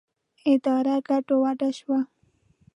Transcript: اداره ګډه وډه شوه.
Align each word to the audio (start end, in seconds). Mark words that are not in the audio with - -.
اداره 0.51 0.95
ګډه 1.07 1.35
وډه 1.41 1.69
شوه. 1.77 1.99